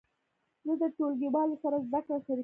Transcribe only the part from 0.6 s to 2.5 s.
زه د ټولګیوالو سره زده کړه شریکوم.